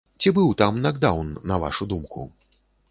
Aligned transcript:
Ці 0.21 0.31
быў 0.37 0.49
там 0.61 0.81
накдаўн, 0.85 1.29
на 1.53 1.61
вашу 1.67 1.91
думку? 1.95 2.29